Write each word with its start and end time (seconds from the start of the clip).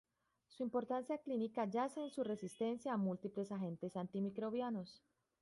Su 0.47 0.63
importancia 0.63 1.19
clínica 1.19 1.65
yace 1.65 2.01
en 2.01 2.09
su 2.09 2.23
resistencia 2.23 2.91
a 2.91 2.97
múltiples 2.97 3.51
agentes 3.51 3.95
antimicrobianos. 3.95 5.03